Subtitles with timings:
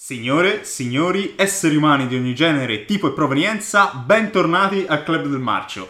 [0.00, 5.88] Signore, signori, esseri umani di ogni genere, tipo e provenienza, bentornati al Club del Marcio.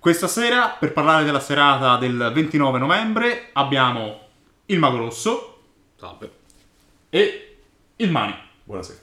[0.00, 4.22] Questa sera, per parlare della serata del 29 novembre, abbiamo
[4.66, 5.62] il Mago Rosso
[5.94, 6.32] Salve.
[7.10, 7.58] e
[7.94, 8.34] il Mani.
[8.64, 8.98] Buonasera.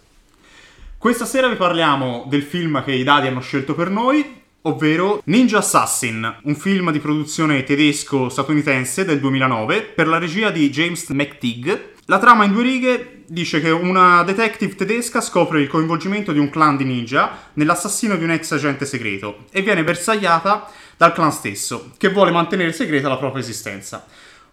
[0.98, 5.60] Questa sera vi parliamo del film che i dadi hanno scelto per noi, ovvero Ninja
[5.60, 11.94] Assassin, un film di produzione tedesco-statunitense del 2009 per la regia di James McTeague.
[12.06, 16.50] La trama in due righe dice che una detective tedesca scopre il coinvolgimento di un
[16.50, 21.92] clan di ninja nell'assassino di un ex agente segreto e viene bersagliata dal clan stesso,
[21.98, 24.06] che vuole mantenere segreta la propria esistenza.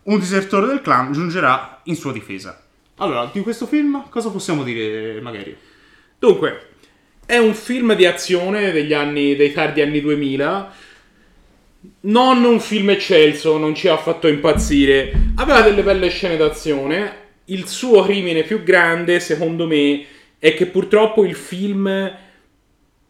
[0.04, 2.62] Un disertore del clan giungerà in sua difesa.
[2.96, 5.56] Allora, di questo film cosa possiamo dire, magari?
[6.18, 6.70] Dunque,
[7.28, 10.72] è un film di azione degli anni, dei tardi anni 2000.
[12.00, 15.12] Non un film eccelso, non ci ha fatto impazzire.
[15.36, 17.16] Aveva delle belle scene d'azione.
[17.44, 20.06] Il suo crimine più grande, secondo me,
[20.38, 22.16] è che purtroppo il film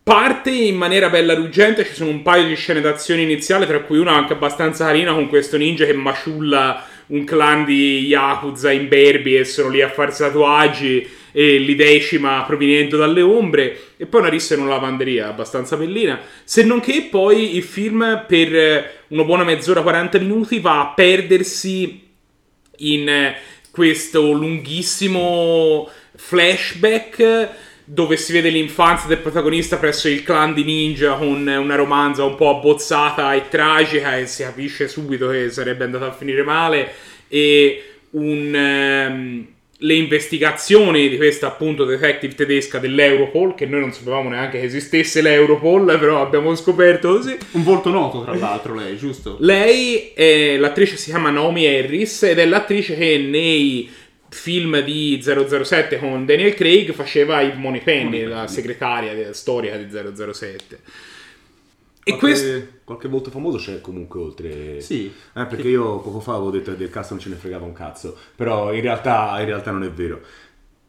[0.03, 1.85] parte in maniera bella ruggente.
[1.85, 5.29] Ci sono un paio di scene d'azione iniziali, tra cui una anche abbastanza carina con
[5.29, 11.18] questo ninja che maciulla un clan di Yakuza imberbi e sono lì a farsi tatuaggi
[11.33, 16.21] e li decima proveniendo dalle ombre e poi una rissa in una lavanderia abbastanza bellina.
[16.45, 22.07] Se non che poi il film per una buona mezz'ora 40 minuti va a perdersi
[22.79, 23.37] in eh,
[23.71, 31.47] questo lunghissimo flashback dove si vede l'infanzia del protagonista presso il clan di ninja con
[31.47, 36.13] una romanza un po' abbozzata e tragica e si capisce subito che sarebbe andata a
[36.13, 36.93] finire male
[37.29, 39.47] e un, ehm,
[39.83, 45.23] le investigazioni di questa appunto detective tedesca dell'Europol che noi non sapevamo neanche che esistesse
[45.23, 49.37] l'Europol però abbiamo scoperto così Un volto noto, tra l'altro, lei, giusto?
[49.41, 53.89] lei, è, l'attrice si chiama Naomi Harris ed è l'attrice che nei
[54.31, 60.79] film di 007 con Daniel Craig faceva il Moneypenny, la segretaria storica di 007.
[62.09, 62.69] E Qualche, questo...
[62.85, 64.81] qualche volto famoso c'è comunque oltre.
[64.81, 65.13] Sì.
[65.35, 67.75] Eh, perché io poco fa avevo detto che del cast non ce ne fregava un
[67.75, 68.17] cazzo.
[68.35, 70.21] Però in realtà, in realtà non è vero.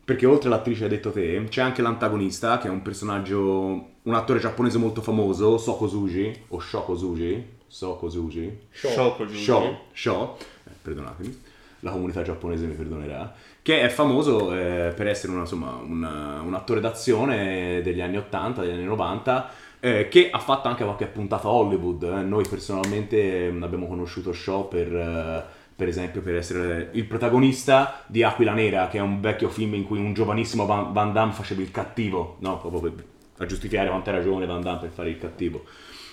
[0.05, 3.87] Perché oltre all'attrice che hai detto te, c'è anche l'antagonista, che è un personaggio.
[4.01, 6.45] un attore giapponese molto famoso, Soko Suji.
[6.49, 7.45] O Shoko Suji.
[7.67, 8.57] Soko Suji.
[8.71, 9.37] Sciocco, giusto?
[9.53, 11.41] Sho, Sho, eh, perdonatemi,
[11.81, 16.01] la comunità giapponese mi perdonerà, che è famoso eh, per essere una- insomma, un,
[16.45, 21.07] un attore d'azione degli anni 80, degli anni 90, eh, che ha fatto anche qualche
[21.07, 22.03] puntata a Hollywood.
[22.03, 22.21] eh.
[22.21, 25.43] Noi personalmente eh, abbiamo conosciuto Shaw per, eh,
[25.75, 29.85] per esempio per essere il protagonista di Aquila Nera, che è un vecchio film in
[29.85, 32.59] cui un giovanissimo Van, Van Damme faceva il cattivo, no?
[32.59, 33.05] Proprio per,
[33.37, 35.63] a giustificare quanto ha ragione Van Damme per fare il cattivo.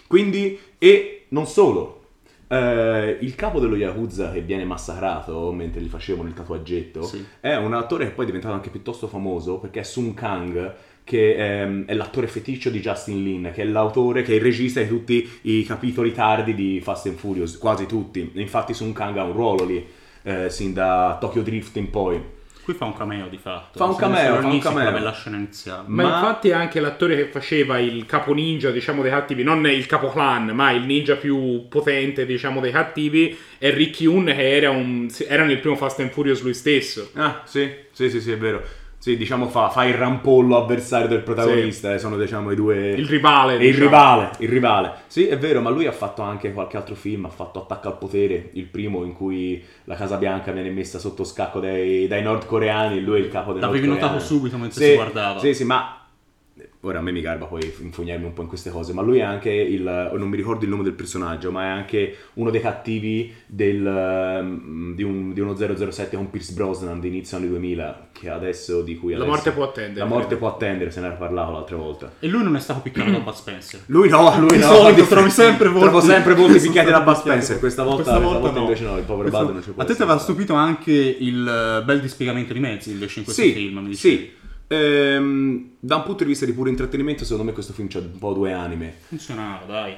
[0.06, 2.05] Quindi, e non solo,
[2.48, 7.24] eh, il capo dello Yakuza che viene massacrato mentre gli facevano il tatuaggetto Sì.
[7.40, 10.74] è un attore che poi è diventato anche piuttosto famoso perché è Sun Kang
[11.04, 14.80] che ehm, è l'attore feticcio di Justin Lin che è l'autore, che è il regista
[14.80, 19.24] di tutti i capitoli tardi di Fast and Furious quasi tutti, infatti Sun Kang ha
[19.24, 19.86] un ruolo lì
[20.22, 22.20] eh, sin da Tokyo Drift in poi
[22.66, 23.78] Qui fa un cameo di fatto.
[23.78, 24.90] Fa un cameo, fa un cameo.
[24.90, 25.84] bella scena iniziale.
[25.86, 29.86] Ma, Ma- infatti anche l'attore che faceva il capo ninja, diciamo, dei cattivi, non il
[29.86, 34.70] capo clan, ma il ninja più potente, diciamo, dei cattivi, è Ricky Hun, che era,
[34.70, 37.12] un, era nel primo Fast and Furious lui stesso.
[37.14, 38.60] Ah, sì, sì, sì, sì, è vero.
[39.06, 42.90] Sì, diciamo fa, fa il rampollo avversario del protagonista, eh, sono diciamo i due...
[42.90, 43.84] Il rivale, E il diciamo.
[43.84, 44.92] rivale, il rivale.
[45.06, 47.98] Sì, è vero, ma lui ha fatto anche qualche altro film, ha fatto Attacco al
[47.98, 52.98] potere, il primo in cui la Casa Bianca viene messa sotto scacco dai, dai nordcoreani
[53.00, 54.12] lui è il capo dei L'avevi nordcoreani.
[54.16, 55.38] notato subito mentre Sì, si guardava.
[55.38, 56.00] Sì, sì, ma...
[56.86, 59.22] Ora a me mi garba poi infognarmi un po' in queste cose, ma lui è
[59.22, 59.82] anche il...
[60.16, 64.94] non mi ricordo il nome del personaggio, ma è anche uno dei cattivi del, ehm,
[64.94, 68.96] di, un, di uno 007 con Pierce Brosnan di inizio anni 2000, che adesso di
[68.96, 69.98] cui La adesso- morte può attendere.
[69.98, 72.12] La morte può attendere, se ne era parlato l'altra volta.
[72.20, 73.80] E lui non è stato piccato da Bud Spencer.
[73.88, 74.66] Lui no, lui Di no.
[74.74, 77.14] solito trovi sempre volti- Trovo sempre volti picchiati da Bud.
[77.16, 77.58] Spencer.
[77.58, 78.58] Questa volta, Questa volta no.
[78.60, 81.80] invece no, il povero Bud non ci può A te ti aveva stupito anche il
[81.80, 84.16] eh, bel dispiegamento di mezzi invece in questo Sì, film, mi dicevi.
[84.16, 84.44] sì.
[84.68, 88.18] Ehm, da un punto di vista di puro intrattenimento, secondo me questo film c'ha un
[88.18, 88.94] po' due anime.
[89.06, 89.94] Funzionava, dai.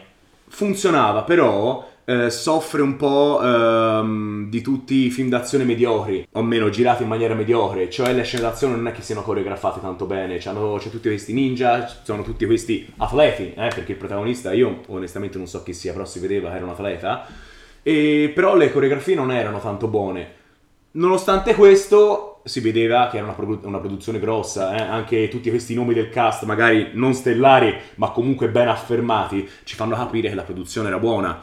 [0.49, 6.70] Funzionava, però eh, soffre un po' ehm, di tutti i film d'azione mediocri, o meno
[6.70, 10.38] girati in maniera mediocre, cioè le scene d'azione non è che siano coreografate tanto bene,
[10.38, 15.37] c'hanno, c'è tutti questi ninja, sono tutti questi atleti, eh, perché il protagonista, io onestamente
[15.37, 17.26] non so chi sia, però si vedeva che era un atleta,
[17.82, 20.37] e, però le coreografie non erano tanto buone.
[20.90, 25.75] Nonostante questo, si vedeva che era una, produ- una produzione grossa, eh, anche tutti questi
[25.75, 30.43] nomi del cast, magari non stellari, ma comunque ben affermati, ci fanno capire che la
[30.43, 31.40] produzione era buona.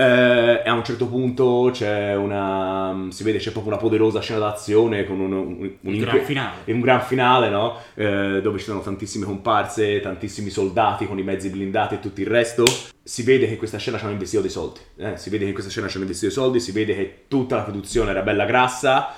[0.00, 3.08] Eh, e a un certo punto c'è una.
[3.10, 6.56] si vede c'è proprio una poderosa scena d'azione con un, un, un, Un gran finale.
[6.72, 7.76] un gran finale, no?
[7.94, 12.28] Eh, dove ci sono tantissime comparse, tantissimi soldati con i mezzi blindati e tutto il
[12.28, 12.62] resto.
[13.02, 14.78] Si vede che questa scena ci hanno investito dei soldi.
[14.98, 17.56] eh, Si vede che questa scena ci hanno investito dei soldi, si vede che tutta
[17.56, 19.12] la produzione era bella grassa.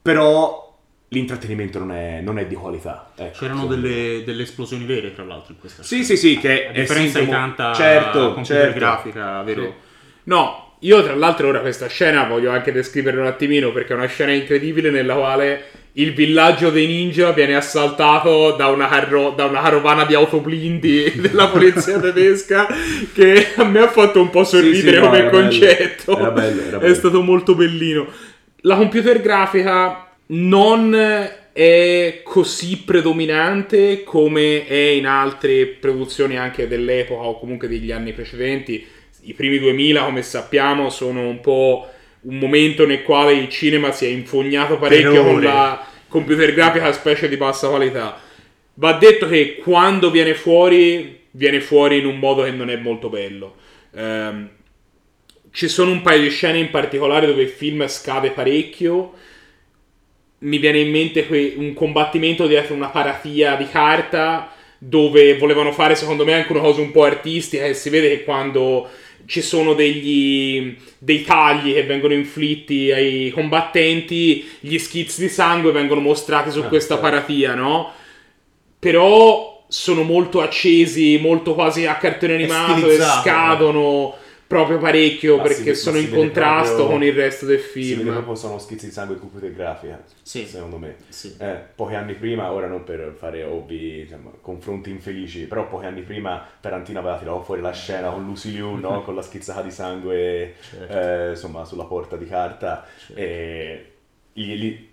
[0.00, 0.63] Però
[1.14, 3.10] l'intrattenimento non è, non è di qualità.
[3.16, 6.70] ecco, C'erano delle, delle esplosioni vere, tra l'altro, in questa Sì, sì, sì, che A
[6.70, 8.78] è differenza di sintomo- tanta certo, computer certo.
[8.78, 9.62] grafica, vero?
[9.62, 9.72] Sì.
[10.24, 14.06] No, io tra l'altro ora questa scena voglio anche descriverla un attimino perché è una
[14.06, 15.64] scena incredibile nella quale
[15.96, 21.48] il villaggio dei ninja viene assaltato da una, carro- da una carovana di autoblindi della
[21.48, 22.66] polizia tedesca
[23.14, 25.42] che a me ha fatto un po' sorridere sì, no, come era bello.
[25.42, 26.18] concetto.
[26.18, 26.94] Era bello, era È bello.
[26.94, 28.06] stato molto bellino.
[28.62, 30.94] La computer grafica non
[31.52, 38.86] è così predominante come è in altre produzioni anche dell'epoca o comunque degli anni precedenti.
[39.22, 41.88] I primi 2000, come sappiamo, sono un po'
[42.22, 46.92] un momento nel quale il cinema si è infognato parecchio Per con la computer grafica,
[46.92, 48.20] specie di bassa qualità.
[48.74, 53.08] Va detto che quando viene fuori, viene fuori in un modo che non è molto
[53.08, 53.56] bello.
[53.94, 54.48] Ehm,
[55.52, 59.12] ci sono un paio di scene in particolare dove il film scade parecchio.
[60.44, 65.94] Mi viene in mente que- un combattimento dietro una paratia di carta dove volevano fare
[65.94, 68.86] secondo me anche una cosa un po' artistica e si vede che quando
[69.26, 76.02] ci sono degli, dei tagli che vengono inflitti ai combattenti, gli schizzi di sangue vengono
[76.02, 77.10] mostrati su Ah, questa certo.
[77.10, 77.90] paratia, no?
[78.78, 84.14] Però sono molto accesi, molto quasi a cartone animato e scadono
[84.54, 87.58] proprio parecchio Ma si perché vede- sono si in contrasto proprio- con il resto del
[87.60, 88.12] Si vede film.
[88.12, 90.46] proprio sono schizzi di sangue di computer grafica, Sì.
[90.46, 90.96] secondo me.
[91.08, 91.34] Sì.
[91.38, 96.02] Eh, pochi anni prima, ora non per fare ovvi insomma, confronti infelici, però pochi anni
[96.02, 99.02] prima Tarantino aveva tirato fuori la scena con Lucy Liu, no?
[99.04, 100.98] con la schizzata di sangue Certo.
[100.98, 102.86] eh, insomma, sulla porta di carta.
[103.14, 103.92] E,
[104.32, 104.88] gli- gli-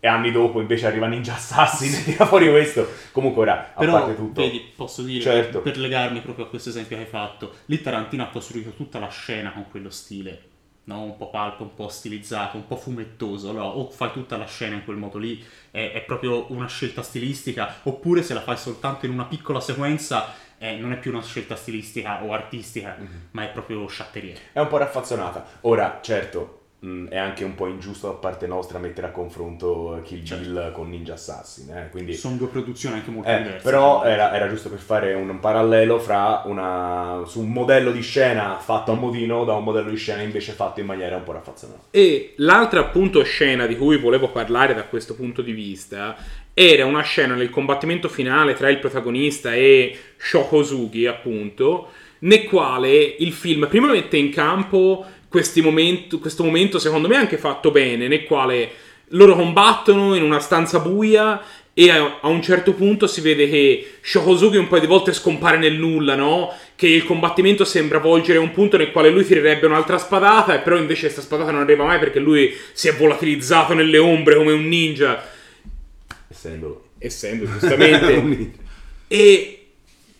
[0.00, 2.86] e anni dopo invece arriva Ninja Assassin e tira fuori questo.
[3.12, 4.40] Comunque ora, a Però, parte tutto...
[4.40, 5.60] vedi, posso dire, Certo.
[5.60, 9.08] per legarmi proprio a questo esempio che hai fatto, lì Tarantino ha costruito tutta la
[9.08, 10.42] scena con quello stile,
[10.84, 11.02] no?
[11.02, 14.76] un po' palpo, un po' stilizzato, un po' fumettoso, allora o fai tutta la scena
[14.76, 19.04] in quel modo lì, è, è proprio una scelta stilistica, oppure se la fai soltanto
[19.06, 23.06] in una piccola sequenza, eh, non è più una scelta stilistica o artistica, Mhm.
[23.32, 24.34] ma è proprio sciatteria.
[24.52, 25.44] È un po' raffazzonata.
[25.62, 30.22] Ora, certo, mh, è anche un po' ingiusto da parte nostra mettere a confronto Kill
[30.22, 32.14] Bill con Ninja Assassin, eh, quindi...
[32.14, 33.62] Sono due produzioni anche molto Eh, diverse.
[33.62, 38.58] però era, era giusto per fare un parallelo fra una, su un modello di scena
[38.58, 41.84] fatto a modino da un modello di scena invece fatto in maniera un po' raffazzonata.
[41.90, 46.16] E l'altra appunto scena di cui volevo parlare da questo punto di vista
[46.54, 51.88] era una scena nel combattimento finale tra il protagonista e Shokosugi, appunto,
[52.20, 55.06] nel quale il film prima mette in campo
[55.62, 58.70] momento- questo momento, secondo me anche fatto bene, nel quale
[59.12, 61.42] loro combattono in una stanza buia
[61.72, 65.74] e a, un certo punto si vede che Shokosugi un paio di volte scompare nel
[65.74, 66.52] nulla, no?
[66.74, 70.58] Che il combattimento sembra volgere a un punto nel quale lui tirerebbe un'altra spadata, e
[70.58, 74.50] però invece questa spadata non arriva mai perché lui si è volatilizzato nelle ombre come
[74.50, 75.24] un ninja,
[76.26, 76.88] Essendo...
[76.98, 78.50] essendo giustamente.
[79.06, 79.57] e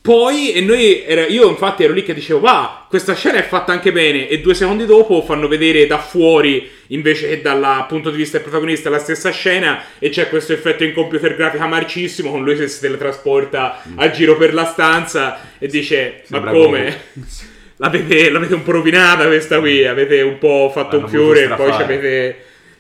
[0.09, 3.93] poi, e noi, io infatti ero lì che dicevo, va, questa scena è fatta anche
[3.93, 8.39] bene, e due secondi dopo fanno vedere da fuori, invece che dal punto di vista
[8.39, 12.57] del protagonista, la stessa scena, e c'è questo effetto in computer grafica marcissimo, con lui
[12.57, 17.01] che si teletrasporta a giro per la stanza, e dice, ma Sembra come?
[17.77, 21.49] L'avete, l'avete un po' rovinata questa qui, avete un po' fatto Hanno un fiore e
[21.49, 22.37] poi ci avete,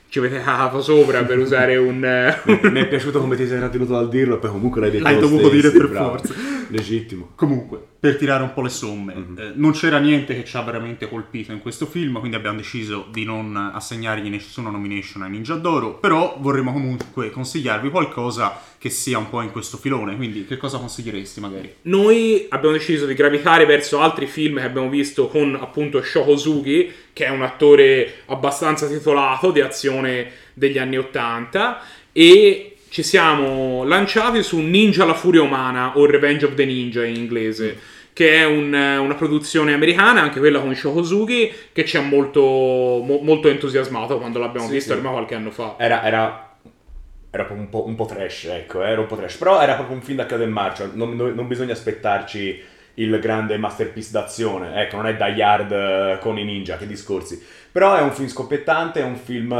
[0.08, 1.98] ci avete cagato sopra per usare un...
[2.72, 5.18] Mi è piaciuto come ti sei trattenuto dal dirlo e poi comunque l'hai detto L'hai
[5.18, 6.08] dovuto stesso, dire per bravo.
[6.08, 6.47] forza.
[6.68, 7.30] Legittimo.
[7.34, 11.08] Comunque, per tirare un po' le somme, eh, non c'era niente che ci ha veramente
[11.08, 15.94] colpito in questo film, quindi abbiamo deciso di non assegnargli nessuna nomination ai Ninja d'Oro,
[15.94, 20.78] però vorremmo comunque consigliarvi qualcosa che sia un po' in questo filone, quindi che cosa
[20.78, 21.74] consiglieresti magari?
[21.82, 27.24] Noi abbiamo deciso di gravitare verso altri film che abbiamo visto con appunto Shokosugi, che
[27.24, 31.80] è un attore abbastanza titolato di azione degli anni 80
[32.12, 37.16] e ci siamo lanciati su Ninja la furia umana o Revenge of the Ninja in
[37.16, 37.78] inglese.
[38.12, 43.20] Che è un- una produzione americana, anche quella con Shokosugi, che ci ha molto, mo-
[43.22, 44.96] molto entusiasmato quando l'abbiamo Sì, visto sì.
[44.98, 45.76] ormai qualche anno fa.
[45.78, 46.56] Era, era,
[47.30, 49.36] era un po', un po' trash, ecco, era un po' trash.
[49.36, 52.60] Però era proprio un film da chiave in marcia, non, non- non bisogna aspettarci
[52.94, 57.40] il grande masterpiece d'azione, ecco, non è Die Hard eh, con i ninja, che discorsi.
[57.70, 59.52] Però è un film scoppiettante, è un film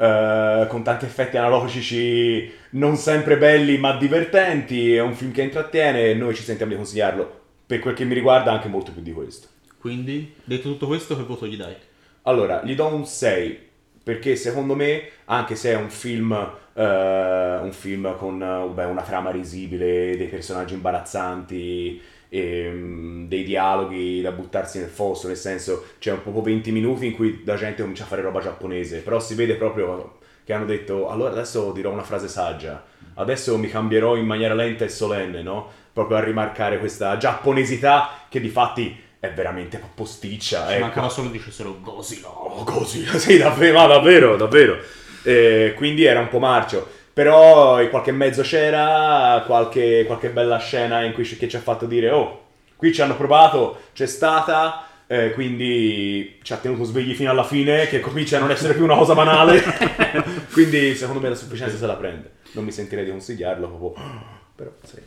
[0.00, 6.06] eh, con tanti effetti analogici non sempre belli ma divertenti, è un film che intrattiene
[6.06, 9.12] e noi ci sentiamo di consigliarlo, per quel che mi riguarda anche molto più di
[9.12, 9.48] questo.
[9.78, 11.74] Quindi, detto tutto questo, che voto gli dai?
[12.22, 13.68] Allora, gli do un 6
[14.02, 16.32] perché secondo me, anche se è un film,
[16.72, 22.00] eh, un film con eh, beh, una trama risibile, dei personaggi imbarazzanti,
[22.30, 27.06] e, mm, dei dialoghi da buttarsi nel fosso, nel senso c'è un po' 20 minuti
[27.06, 30.64] in cui la gente comincia a fare roba giapponese, però si vede proprio che hanno
[30.64, 32.82] detto allora adesso dirò una frase saggia,
[33.14, 35.68] adesso mi cambierò in maniera lenta e solenne, no?
[35.92, 40.66] Proprio a rimarcare questa giapponesità che di fatti è veramente posticcia.
[40.68, 40.80] Ci ecco.
[40.80, 42.28] mancava solo dicessero Godzilla.
[42.28, 44.78] Oh, così, sì, davvero, davvero, davvero.
[45.22, 46.98] Eh, quindi era un po' marcio.
[47.12, 51.86] Però qualche mezzo c'era qualche, qualche bella scena in cui ci- che ci ha fatto
[51.86, 57.30] dire, oh, qui ci hanno provato, c'è stata, eh, quindi ci ha tenuto svegli fino
[57.30, 59.60] alla fine, che comincia a non essere più una cosa banale.
[60.52, 62.30] quindi secondo me la sufficienza se la prende.
[62.52, 63.94] Non mi sentirei di consigliarlo, proprio...
[64.54, 64.98] Però, sì.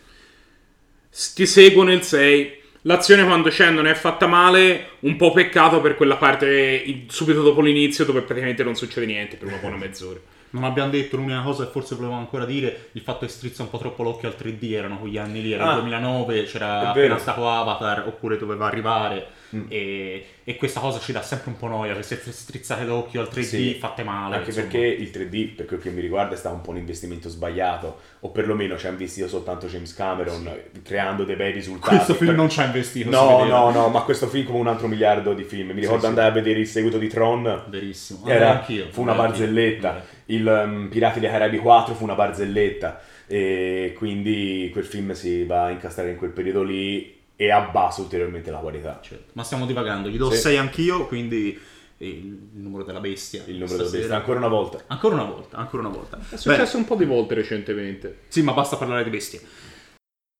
[1.35, 2.61] Ti seguo nel 6.
[2.81, 7.61] L'azione quando c'è non è fatta male, un po' peccato per quella parte subito dopo
[7.61, 10.19] l'inizio dove praticamente non succede niente per una buona mezz'ora.
[10.53, 13.69] Non abbiamo detto l'unica cosa che forse volevamo ancora dire, il fatto che strizza un
[13.71, 15.73] po' troppo l'occhio al 3D, erano quegli anni lì, era Ah.
[15.75, 19.65] il 2009, c'era appena stato Avatar, oppure doveva arrivare, Mm.
[19.69, 23.41] e, e questa cosa ci dà sempre un po' noia, queste strizzate d'occhio al 3D
[23.41, 23.73] Sì.
[23.75, 24.35] fatte male.
[24.37, 24.67] Anche insomma.
[24.67, 27.99] perché il 3D, per quel che mi riguarda, è stato un po' un investimento sbagliato,
[28.21, 30.51] o perlomeno ci ha investito soltanto James Cameron,
[30.83, 31.95] creando dei bei risultati.
[31.95, 33.09] Questo film Per- non ci ha investito.
[33.09, 35.69] No, no, no, ma questo film come un altro miliardo di film.
[35.71, 36.07] Mi ricordo sì.
[36.07, 38.27] andare a vedere il seguito di Tron, Verissimo.
[38.27, 39.45] era- anch'io, fu una andai anch'io.
[39.45, 40.05] barzelletta.
[40.27, 43.01] Il um, Pirati dei Caraibi 4 fu una barzelletta.
[43.27, 48.51] E quindi quel film si va a incastrare in quel periodo lì e abbassa ulteriormente
[48.51, 48.99] la qualità.
[49.01, 49.31] Certo.
[49.33, 50.37] Ma stiamo divagando, gli do Sì.
[50.37, 51.59] 6 anch'io, quindi
[51.97, 53.43] il numero della bestia.
[53.47, 54.81] Il numero della bestia, ancora una volta.
[54.87, 56.19] Ancora una volta, ancora una volta.
[56.29, 58.21] È successo un po' di volte recentemente.
[58.29, 59.41] Sì, ma basta parlare di bestie.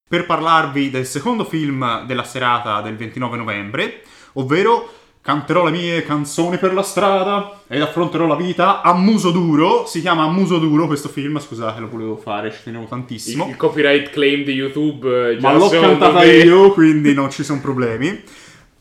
[0.09, 4.01] Per parlarvi del secondo film della serata del 29 novembre,
[4.33, 4.93] ovvero
[5.23, 9.85] Canterò le mie canzoni per la strada ed affronterò la vita a muso duro.
[9.85, 13.47] Si chiama A muso duro questo film, scusate, lo volevo fare, ci tenevo Il, tantissimo.
[13.47, 17.45] il copyright claim di YouTube eh, già Ma l'ho cantata me- io, quindi non ci
[17.45, 18.21] sono problemi.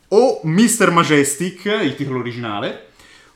[0.09, 0.91] O Mr.
[0.91, 2.87] Majestic, il titolo originale.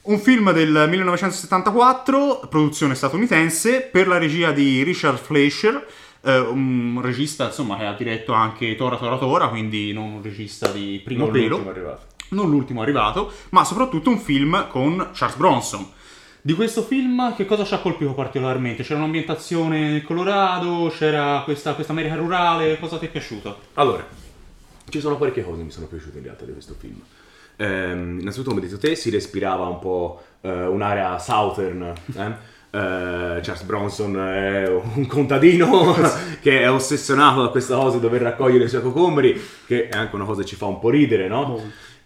[0.01, 5.87] Un film del 1974, produzione statunitense, per la regia di Richard Fleischer,
[6.23, 10.67] eh, un regista insomma che ha diretto anche Tora Tora Tora, quindi non un regista
[10.67, 12.15] di primo Non pelo arrivato.
[12.29, 15.85] Non l'ultimo arrivato, ma soprattutto un film con Charles Bronson.
[16.41, 18.83] Di questo film che cosa ci ha colpito particolarmente?
[18.83, 23.57] C'era un'ambientazione nel Colorado, c'era questa, questa America rurale, cosa ti è piaciuto?
[23.73, 24.05] Allora,
[24.89, 27.01] ci sono parecchie cose che mi sono piaciute in realtà di questo film.
[27.57, 31.93] Ehm, innanzitutto, come hai detto te, si respirava un po' eh, un'area southern.
[32.15, 32.55] eh?
[32.69, 35.95] Eh, Charles Bronson è un contadino
[36.41, 40.15] che è ossessionato da questa cosa di dover raccogliere i suoi cocombri, che è anche
[40.15, 41.59] una cosa che ci fa un po' ridere, no?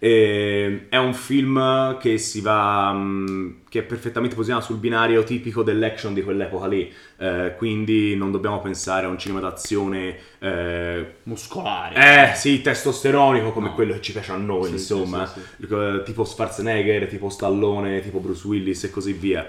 [0.03, 2.91] E è un film che si va.
[2.91, 6.91] mh, che è perfettamente posizionato sul binario tipico dell'action di quell'epoca lì.
[7.17, 10.17] Eh, quindi non dobbiamo pensare a un cinema d'azione.
[10.39, 12.07] eh, Muscolare.
[12.31, 13.73] eh sì, testosteronico come No.
[13.75, 15.39] quello che ci piace a noi, Sì, insomma, sì,
[15.69, 19.45] Eh, tipo Schwarzenegger, tipo Stallone, tipo Bruce Willis e così via.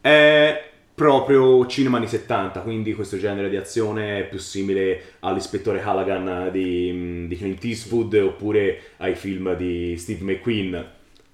[0.00, 6.48] È proprio cinema anni 70, quindi questo genere di azione è più simile all'ispettore Callaghan
[6.50, 10.84] di, di Clint Eastwood oppure ai film di Steve McQueen,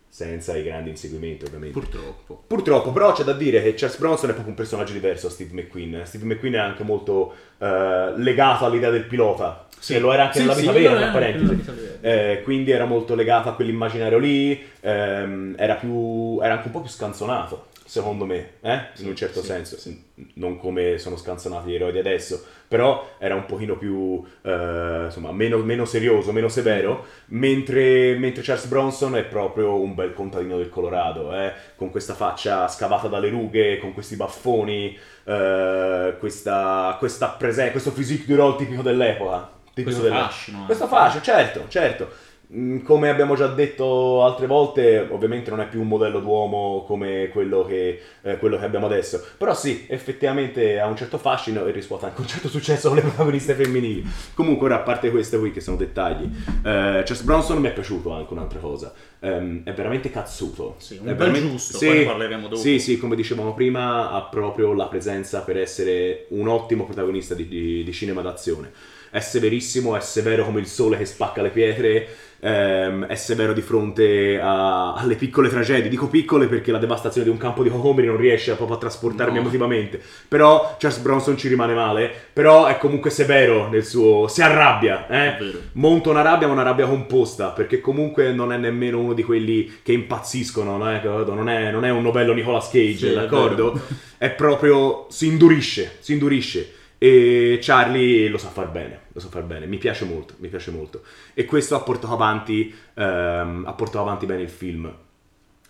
[0.09, 1.79] senza i grandi inseguimenti ovviamente.
[1.79, 2.43] Purtroppo.
[2.47, 5.53] Purtroppo, però c'è da dire che Charles Bronson è proprio un personaggio diverso a Steve
[5.55, 6.03] McQueen.
[6.07, 9.69] Steve McQueen è anche molto eh, legato all'idea del pilota.
[9.79, 9.95] Sì.
[9.95, 11.63] E lo era anche Sì, nella sì, vita lo vera, anche parentesi.
[12.03, 14.61] Eh, quindi era molto legato a quell'immaginario lì.
[14.81, 18.87] ehm, era, più, era anche un po' più scanzonato, secondo me, eh?
[19.01, 19.77] in un certo sì, senso.
[19.77, 20.03] sì.
[20.37, 25.31] Non come sono scanzonati gli eroi di adesso, però era un pochino più, eh, insomma,
[25.31, 27.05] meno, meno serioso, meno severo.
[27.27, 32.67] Mentre, mentre Charles Bronson è proprio un bel contadino del Colorado, eh, con questa faccia
[32.67, 38.81] scavata dalle rughe, con questi baffoni, eh, questa, questa prese- questo physique du role tipico
[38.81, 39.51] dell'epoca.
[39.75, 40.65] Tipico Questo delle- fascino, eh.
[40.65, 42.11] Questo fascino, certo, certo.
[42.55, 47.29] Mm, Come abbiamo già detto altre volte, ovviamente non è più un modello d'uomo come
[47.33, 49.25] quello che, eh, quello che abbiamo adesso.
[49.39, 53.03] Però sì, effettivamente ha un certo fascino e riscuote anche un certo successo con le
[53.05, 54.05] protagoniste femminili.
[54.35, 56.25] Comunque, ora a parte queste qui che sono dettagli,
[56.65, 58.93] eh, Chess Bronson mi è piaciuto anche un'altra cosa.
[59.25, 60.75] Ehm, è veramente cazzuto.
[60.79, 62.61] Sì, un È bel veramente- giusto, poi ne parleremo dopo.
[62.61, 67.47] Sì, sì, come dicevamo prima, ha proprio la presenza per essere un ottimo protagonista di,
[67.47, 68.71] di- di cinema d'azione.
[69.11, 72.09] È severissimo, è severo come il sole che spacca le pietre,
[72.41, 75.91] ehm, è severo di fronte a- alle piccole tragedie.
[75.91, 79.35] Dico piccole perché la devastazione di un campo di cocomeri non riesce proprio a trasportarmi
[79.35, 79.41] No.
[79.41, 80.01] emotivamente.
[80.27, 84.29] Però Charles Bronson ci rimane male, però è comunque severo nel suo...
[84.29, 85.37] si arrabbia, eh?
[85.73, 89.81] Monta una rabbia, ma una rabbia composta, perché comunque non è nemmeno uno di quelli
[89.83, 90.91] che impazziscono, no?
[90.95, 91.35] Eh, capito?
[91.35, 93.73] non, è, non è un novello Nicolas Cage, Sì, è d'accordo?
[93.73, 93.87] vero.
[94.19, 96.75] È proprio, si indurisce, si indurisce.
[96.99, 100.71] E Charlie lo sa far bene, lo sa far bene, mi piace molto, mi piace
[100.71, 101.03] molto.
[101.35, 104.93] E questo ha portato avanti, ehm, ha portato avanti bene il film.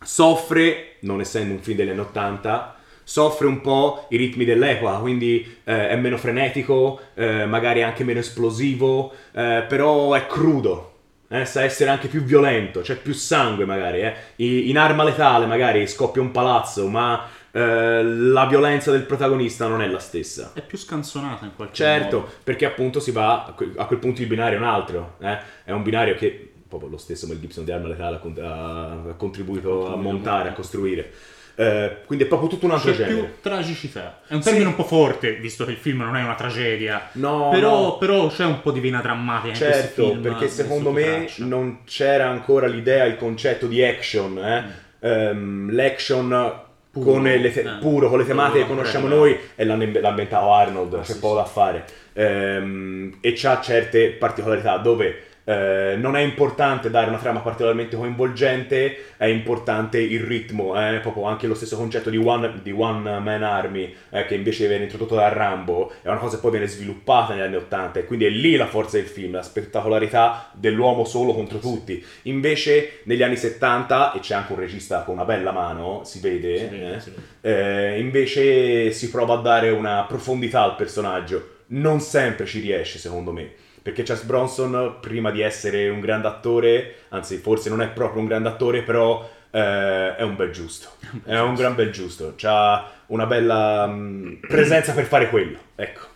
[0.04, 5.58] Soffre, non essendo un film degli anni 80, soffre un po' i ritmi dell'epoca, quindi
[5.64, 10.91] eh, è meno frenetico, eh, magari anche meno esplosivo, eh, però è crudo.
[11.32, 14.02] Eh, sa essere anche più violento, c'è più sangue magari.
[14.02, 14.14] eh.
[14.36, 19.86] In arma letale magari scoppia un palazzo, ma eh, la violenza del protagonista non è
[19.86, 20.52] la stessa.
[20.54, 22.32] È più scanzonata in qualche Certo, modo.
[22.44, 25.38] perché appunto si va, a que- a quel punto il binario è un altro, eh?
[25.64, 29.92] è un binario che proprio lo stesso Mel Gibson di Arma Letale ha- ha contribuito
[29.92, 31.12] a montare, a costruire.
[31.54, 33.14] Eh, quindi è proprio tutto un altro C'è genere.
[33.14, 34.20] più tragicità.
[34.26, 34.48] È un Sì.
[34.48, 37.08] termine un po' forte, visto che il film non è una tragedia.
[37.12, 37.98] No, però, no.
[37.98, 40.22] però c'è un po' di vena drammatica Certo, film.
[40.22, 41.44] perché secondo me traccia.
[41.44, 44.64] non c'era ancora l'idea, il concetto di action, eh?
[45.06, 46.60] Ehm, l'action
[46.92, 47.78] Puro, con le te- eh.
[47.80, 51.36] puro, con le tematiche che conosciamo noi e l'ha inventato Arnold, Ah, c'è sì, poco
[51.36, 51.42] sì.
[51.42, 51.84] da fare.
[52.14, 59.14] Ehm, e c'ha certe particolarità dove eh, non è importante dare una trama particolarmente coinvolgente,
[59.16, 63.42] è importante il ritmo, eh, proprio anche lo stesso concetto di One, di one Man
[63.42, 67.34] Army, eh, che invece viene introdotto da Rambo, è una cosa che poi viene sviluppata
[67.34, 71.32] negli anni 80 e quindi è lì la forza del film, la spettacolarità dell'uomo solo
[71.34, 72.04] contro tutti.
[72.22, 76.58] Invece negli anni 70, e c'è anche un regista con una bella mano, si vede,
[76.58, 77.94] Si vede, eh, si vede.
[77.94, 81.48] eh, invece si prova a dare una profondità al personaggio.
[81.68, 83.52] Non sempre ci riesce, secondo me.
[83.82, 88.28] Perché Charles Bronson, prima di essere un grande attore, anzi, forse non è proprio un
[88.28, 90.90] grande attore, però eh, è un bel giusto.
[91.24, 92.34] È un gran bel giusto.
[92.42, 95.58] Ha una bella mm, presenza per fare quello.
[95.74, 96.10] Ecco.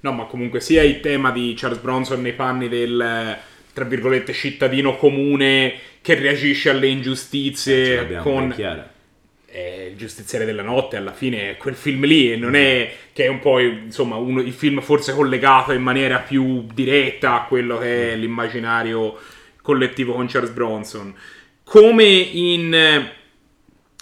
[0.00, 3.38] No, ma comunque sia il tema di Charles Bronson nei panni del, eh,
[3.74, 8.54] tra virgolette, cittadino comune che reagisce alle ingiustizie l'abbiamo con...
[9.50, 13.24] è il giustiziere della notte alla fine è quel film lì e non è che
[13.24, 17.78] è un po' insomma uno, il film forse collegato in maniera più diretta a quello
[17.78, 19.18] che è l'immaginario
[19.60, 21.14] collettivo con Charles Bronson
[21.64, 23.08] come in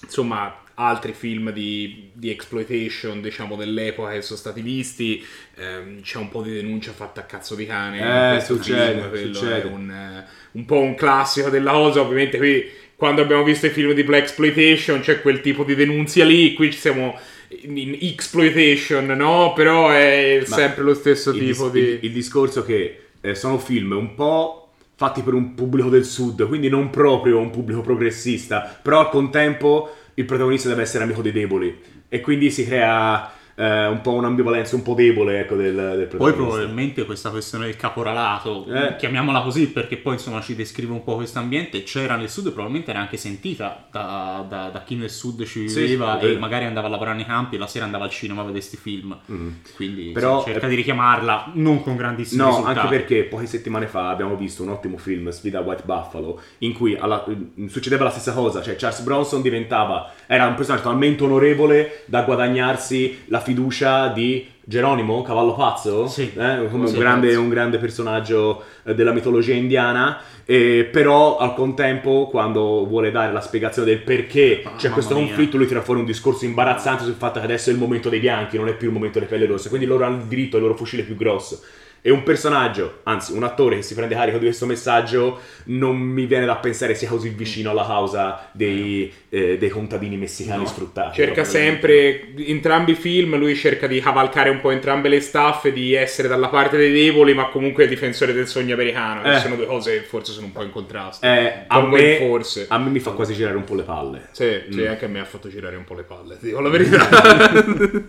[0.02, 5.24] insomma altri film di, di exploitation diciamo dell'epoca che sono stati visti
[5.56, 9.62] ehm, c'è un po' di denuncia fatta a cazzo di cane Eh, succede, film, succede.
[9.62, 13.92] è un, un po' un classico della cosa ovviamente qui quando abbiamo visto i film
[13.92, 17.16] di Black Exploitation c'è quel tipo di denunzia lì qui ci siamo
[17.62, 19.52] in exploitation no?
[19.54, 23.58] però è Ma sempre lo stesso tipo dis- di il- il discorso che eh, sono
[23.58, 28.80] film un po' fatti per un pubblico del sud, quindi non proprio un pubblico progressista,
[28.82, 31.72] però al contempo il protagonista deve essere amico dei deboli
[32.08, 36.32] e quindi si crea eh, un po' un'ambivalenza un po' debole ecco, del, del Poi
[36.32, 38.94] probabilmente questa questione del caporalato, Eh.
[38.96, 42.50] chiamiamola così perché poi insomma ci descrive un po' questo ambiente, c'era nel sud e
[42.50, 46.66] probabilmente era anche sentita da, da- da chi nel sud ci viveva sì, e magari
[46.66, 49.16] andava a lavorare nei campi e la sera andava al cinema a vedere questi film.
[49.30, 49.48] Mm.
[49.74, 52.78] Quindi Però- cerca di richiamarla, non con grandissimi No, risultati.
[52.78, 56.96] anche perché poche settimane fa abbiamo visto un ottimo film, Sfida White Buffalo, in cui
[56.96, 57.24] alla-
[57.66, 63.22] succedeva la stessa cosa, cioè Charles Bronson diventava, era un personaggio talmente onorevole da guadagnarsi
[63.26, 66.30] la fiducia di Geronimo, cavallo pazzo, Sì.
[66.36, 71.54] Eh, come Sì, un, grande, un grande personaggio eh, della mitologia indiana, e però al
[71.54, 75.24] contempo quando vuole dare la spiegazione del perché Ah, c'è questo mia.
[75.26, 78.20] conflitto, lui tira fuori un discorso imbarazzante sul fatto che adesso è il momento dei
[78.20, 80.62] bianchi, non è più il momento delle pelle rosse, quindi loro hanno il diritto al
[80.62, 81.60] loro fucile più grosso.
[82.00, 86.26] E un personaggio, anzi un attore che si prende carico di questo messaggio, non mi
[86.26, 90.68] viene da pensare sia così vicino alla causa dei, eh, dei contadini messicani No.
[90.68, 91.16] sfruttati.
[91.16, 91.52] cerca proprio.
[91.52, 96.28] sempre entrambi i film lui cerca di cavalcare un po' entrambe le staffe di essere
[96.28, 99.38] dalla parte dei deboli ma comunque il difensore del sogno americano che Eh.
[99.40, 102.78] sono due cose che forse sono un po' in contrasto Eh, a, me, forse a
[102.78, 104.28] me mi fa quasi girare un po' le palle.
[104.32, 104.86] Sì, sì, Mm.
[104.86, 107.08] anche a me ha fatto girare un po' le palle, ti dico la verità.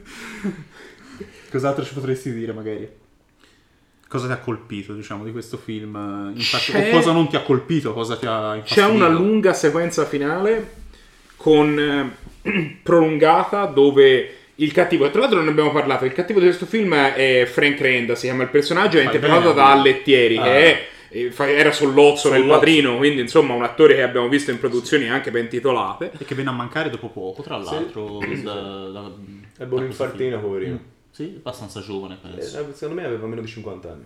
[1.51, 2.87] Cos'altro ci potresti dire magari?
[4.09, 6.33] Cosa ti ha colpito, diciamo, di questo film?
[6.35, 10.77] Infatti, o cosa non ti ha colpito, cosa ti ha C'è una lunga sequenza finale
[11.35, 11.79] con
[12.41, 16.65] eh, prolungata dove il cattivo, tra l'altro non ne abbiamo parlato, il cattivo di questo
[16.65, 19.55] film è Frank Renda, si chiama il personaggio, è Fai interpretato bene.
[19.55, 20.43] da Allettieri, Ah.
[20.43, 24.59] che è, eh, era Sollozzo nel padrino, quindi insomma un attore che abbiamo visto in
[24.59, 26.11] produzioni anche ben titolate.
[26.17, 28.19] E che viene a mancare dopo poco, tra l'altro.
[28.23, 29.11] Sì, sì, da- da-
[29.55, 30.73] È buon infartino, poverino.
[30.73, 30.97] Mm.
[31.19, 32.71] Sì, abbastanza giovane, Eh, penso.
[32.73, 34.05] secondo me aveva meno di 50 anni.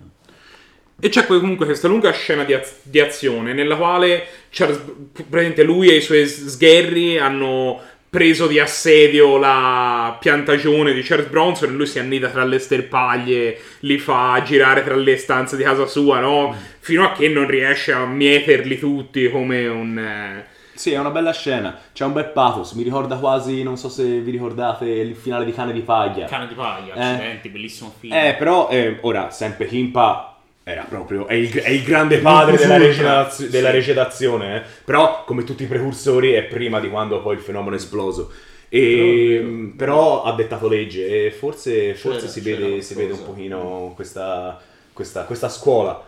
[1.00, 4.80] E c'è comunque questa lunga scena di, az- di azione nella quale Charles,
[5.12, 11.70] praticamente lui e i suoi sgherri hanno preso di assedio la piantagione di Charles Bronson
[11.70, 15.86] e lui si annida tra le sterpaglie, li fa girare tra le stanze di casa
[15.86, 16.56] sua, no?
[16.80, 19.98] Fino a che non riesce a mieterli tutti come un...
[20.00, 21.78] eh, Sì, è una bella scena.
[21.94, 22.72] C'è un bel pathos.
[22.74, 26.26] Mi ricorda quasi, non so se vi ricordate, il finale di Cane di Paglia.
[26.26, 27.00] Cane di paglia, Eh.
[27.02, 28.14] accidenti, bellissimo film.
[28.14, 32.78] Eh, però, eh, ora, sempre Kimpa era proprio, è il, è il grande padre della,
[32.78, 33.76] recitazio- della sì.
[33.76, 34.62] recitazione, eh.
[34.86, 38.32] però come tutti i precursori è prima di quando poi il fenomeno è esploso.
[38.70, 43.12] E, mh, però ha dettato legge e forse, forse C'era- si, c'era vede, si vede
[43.14, 44.60] un pochino questa,
[44.92, 46.04] questa, questa scuola.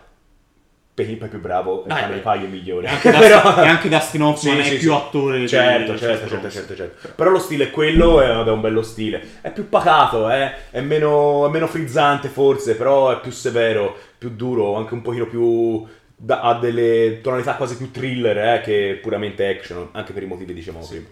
[0.96, 2.18] Pechimpa è più bravo e Dai, beh.
[2.20, 2.86] Paglia è migliore.
[2.86, 3.28] E anche, Dustin,
[3.62, 4.96] e anche Dustin Hoffman Sì, è sì, più sì.
[4.96, 7.08] attore certo, di certo, certo, certo, certo.
[7.14, 9.22] Però lo stile è quello ed è un bello stile.
[9.42, 10.70] È più pacato, eh?
[10.70, 15.26] è, meno, è meno frizzante forse, però è più severo, più duro, anche un pochino
[15.26, 15.86] più...
[16.16, 20.46] da- ha delle tonalità quasi più thriller eh, che puramente action, anche per i motivi
[20.46, 21.04] che dicevamo prima.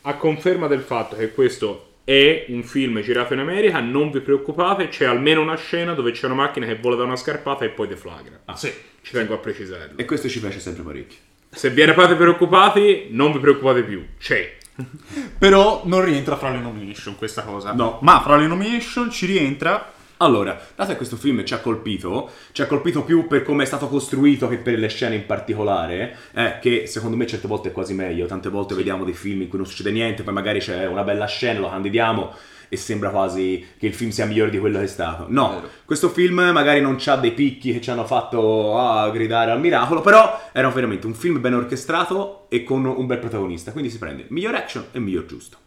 [0.00, 4.88] A conferma del fatto che questo è un film girato in America, non vi preoccupate,
[4.88, 7.88] c'è almeno una scena dove c'è una macchina che vola da una scarpata e poi
[7.88, 8.40] deflagra.
[8.46, 8.72] Ah, sì.
[9.02, 9.98] Ci tengo a precisarlo.
[9.98, 11.18] E questo ci piace sempre parecchio.
[11.50, 14.04] Se vi eravate preoccupati, non vi preoccupate più.
[14.18, 14.56] C'è.
[15.38, 17.72] Però non rientra fra le nomination questa cosa.
[17.72, 17.98] No.
[18.02, 19.91] Ma fra le nomination ci rientra
[20.22, 23.66] Allora, dato che questo film ci ha colpito, ci ha colpito più per come è
[23.66, 27.72] stato costruito che per le scene in particolare, eh, che secondo me certe volte è
[27.72, 28.26] quasi meglio.
[28.26, 31.26] Tante volte vediamo dei film in cui non succede niente, poi magari c'è una bella
[31.26, 32.32] scena, lo candidiamo
[32.68, 35.26] e sembra quasi che il film sia migliore di quello che è stato.
[35.28, 35.70] No, Vero.
[35.84, 40.02] questo film magari non ha dei picchi che ci hanno fatto ah, gridare al miracolo,
[40.02, 44.26] però era veramente un film ben orchestrato e con un bel protagonista, quindi si prende
[44.28, 45.58] miglior action e miglior giusto.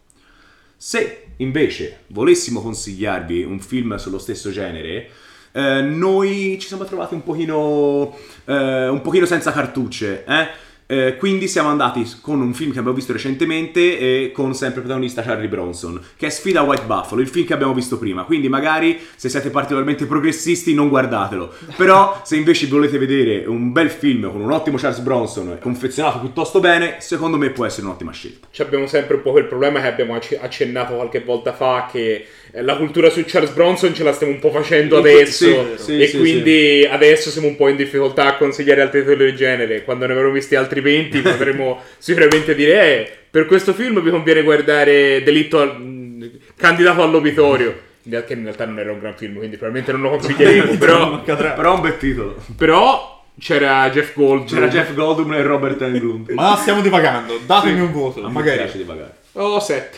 [0.77, 5.09] Se invece volessimo consigliarvi un film sullo stesso genere,
[5.51, 10.47] eh, noi ci siamo trovati un pochino, eh, un pochino senza cartucce, eh?
[10.87, 15.23] Eh, quindi siamo andati con un film che abbiamo visto recentemente e con sempre protagonista
[15.23, 18.23] Charlie Bronson, che è Sfida White Buffalo, il film che abbiamo visto prima.
[18.23, 21.53] Quindi magari se siete particolarmente progressisti non guardatelo.
[21.75, 26.59] Però se invece volete vedere un bel film con un ottimo Charles Bronson confezionato piuttosto
[26.59, 28.47] bene, secondo me può essere un'ottima scelta.
[28.51, 32.27] Ci abbiamo sempre un po' quel problema che abbiamo acc- accennato qualche volta fa che
[32.51, 36.01] eh, la cultura su Charles Bronson ce la stiamo un po' facendo Sì, adesso sì,
[36.01, 39.83] e sì, quindi adesso siamo un po' in difficoltà a consigliare altri titoli del genere.
[39.83, 44.41] Quando ne avremo visti altri 20 potremo sicuramente dire eh, per questo film vi conviene
[44.43, 47.81] guardare Delitto al- candidato all'obitorio.
[48.07, 51.73] Realtà, in realtà non era un gran film, quindi probabilmente non lo consiglieremo, però, Però
[51.75, 52.35] un bel titolo.
[52.55, 54.47] però c'era Jeff Goldblum.
[54.47, 56.29] C'era Jeff Goldblum e Robert Englund.
[56.37, 58.23] Ma stiamo divagando, datemi un voto.
[58.23, 58.57] A Magari.
[58.57, 59.15] piace di pagare.
[59.33, 59.97] Oh, 7.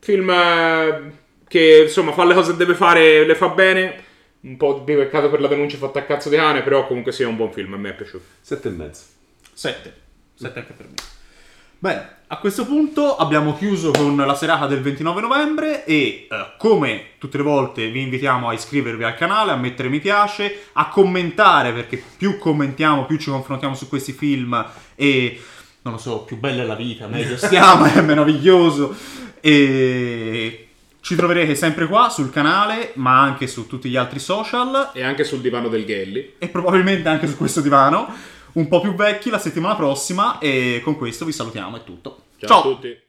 [0.00, 1.00] Film eh,
[1.46, 4.06] che insomma fa le cose che deve fare, le fa bene.
[4.40, 7.26] Un po' di peccato per la denuncia fatta a cazzo di cane, però comunque sia
[7.28, 8.24] un buon film, a me è piaciuto.
[8.40, 9.02] Sette e mezzo.
[9.58, 9.92] 7.
[10.36, 10.94] 7 anche per me.
[11.80, 17.14] Bene, a questo punto abbiamo chiuso con la serata del 29 novembre e eh, come
[17.18, 21.72] tutte le volte vi invitiamo a iscrivervi al canale, a mettere mi piace, a commentare
[21.72, 25.40] perché più commentiamo, più ci confrontiamo su questi film e
[25.82, 28.94] non lo so, più bella è la vita, meglio stiamo, è meraviglioso
[29.40, 30.68] e
[31.00, 35.24] ci troverete sempre qua sul canale, ma anche su tutti gli altri social E anche
[35.24, 36.34] sul divano del Gelli.
[36.38, 40.96] e probabilmente anche su questo divano, un po' più vecchi la settimana prossima e con
[40.96, 42.24] questo vi salutiamo, è tutto.
[42.38, 43.07] Ciao, a tutti.